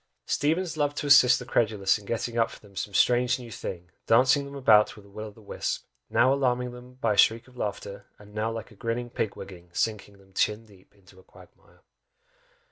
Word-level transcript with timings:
Steevens 0.25 0.77
loved 0.77 0.97
to 0.97 1.05
assist 1.05 1.37
the 1.37 1.45
credulous 1.45 1.99
in 1.99 2.07
getting 2.07 2.35
up 2.35 2.49
for 2.49 2.59
them 2.59 2.75
some 2.75 2.91
strange 2.91 3.37
new 3.37 3.51
thing, 3.51 3.91
dancing 4.07 4.45
them 4.45 4.55
about 4.55 4.95
with 4.95 5.05
a 5.05 5.09
Will 5.09 5.27
o' 5.27 5.31
the 5.31 5.43
wisp 5.43 5.85
now 6.09 6.33
alarming 6.33 6.71
them 6.71 6.95
by 6.95 7.13
a 7.13 7.17
shriek 7.17 7.47
of 7.47 7.55
laughter! 7.55 8.07
and 8.17 8.33
now 8.33 8.51
like 8.51 8.71
a 8.71 8.75
grinning 8.75 9.11
Pigwigging 9.11 9.69
sinking 9.77 10.17
them 10.17 10.33
chin 10.33 10.65
deep 10.65 10.95
into 10.95 11.19
a 11.19 11.23
quagmire! 11.23 11.83